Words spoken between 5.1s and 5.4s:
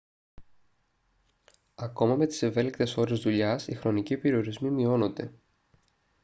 μπρέμερ 1998